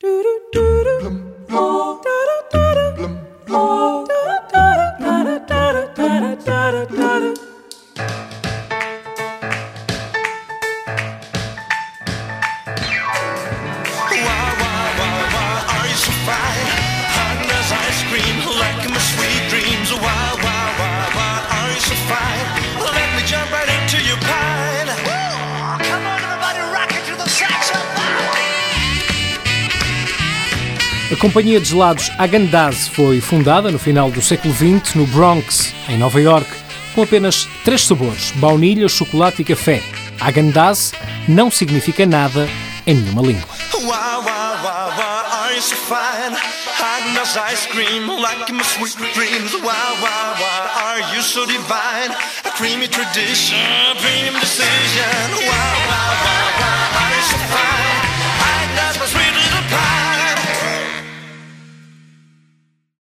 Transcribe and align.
Do 0.00 0.22
do 0.22 0.40
do 0.52 0.84
do. 0.84 1.37
A 31.10 31.16
companhia 31.16 31.58
de 31.58 31.70
gelados 31.70 32.10
Agandaz 32.18 32.88
foi 32.88 33.18
fundada 33.18 33.70
no 33.70 33.78
final 33.78 34.10
do 34.10 34.20
século 34.20 34.52
XX 34.52 34.94
no 34.94 35.06
Bronx, 35.06 35.72
em 35.88 35.96
Nova 35.96 36.20
York, 36.20 36.46
com 36.94 37.02
apenas 37.02 37.48
três 37.64 37.86
sabores: 37.86 38.30
baunilha, 38.32 38.86
chocolate 38.90 39.40
e 39.40 39.44
café. 39.44 39.82
Agandaz 40.20 40.92
não 41.26 41.50
significa 41.50 42.04
nada 42.04 42.46
em 42.86 42.94
nenhuma 42.96 43.22
língua. 43.22 43.48
wow, 55.24 55.47